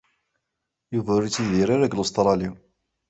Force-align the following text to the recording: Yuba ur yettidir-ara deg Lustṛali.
Yuba 0.95 1.11
ur 1.17 1.23
yettidir-ara 1.25 1.81
deg 1.87 1.95
Lustṛali. 1.97 2.49